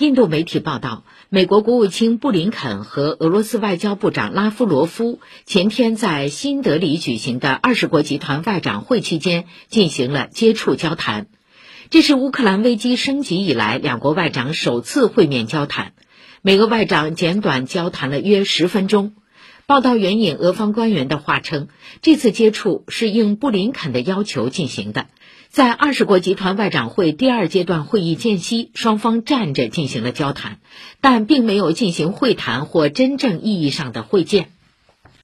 [0.00, 11.26] 印度媒体报道，美国国务卿布林肯和俄罗斯外交部长拉夫罗夫前天在新德里举行的二十国集团外长会期间进行了接触交谈，
[11.90, 15.92] 这是乌克兰危机升级以来两国外长首次会面交谈。
[16.40, 19.12] 美俄外长简短交谈了约十分钟。
[19.70, 21.68] 报道援引俄方官员的话称，
[22.02, 25.06] 这次接触是应布林肯的要求进行的。
[25.48, 30.58] 在二十国集团外长会第二阶段会议间隙，双方站着进行了交谈，
[31.00, 34.48] 但并没有进行会谈或真正意义上的会见。